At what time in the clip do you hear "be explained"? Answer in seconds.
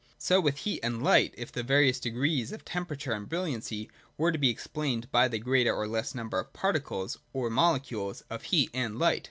4.39-5.11